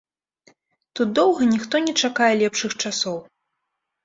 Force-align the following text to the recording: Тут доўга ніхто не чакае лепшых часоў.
Тут 0.99 1.07
доўга 1.19 1.49
ніхто 1.51 1.75
не 1.85 1.93
чакае 2.09 2.31
лепшых 2.41 2.71
часоў. 2.87 3.17